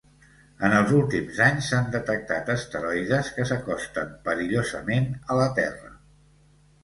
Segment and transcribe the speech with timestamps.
[0.67, 5.93] En els últims anys s'han detectat asteroides que s'acosten perillosament a la Terra.